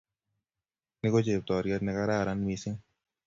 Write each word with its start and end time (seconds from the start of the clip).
Ni 1.01 1.07
ko 1.11 1.19
cheptoriet 1.25 1.81
ne 1.83 1.91
kararan 1.97 2.39
mising 2.47 2.79